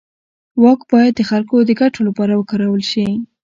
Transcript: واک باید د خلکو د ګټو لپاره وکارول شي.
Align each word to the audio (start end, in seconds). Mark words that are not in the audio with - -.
واک 0.61 0.81
باید 0.91 1.13
د 1.17 1.21
خلکو 1.29 1.55
د 1.67 1.71
ګټو 1.81 1.99
لپاره 2.07 2.33
وکارول 2.35 2.81
شي. 2.91 3.07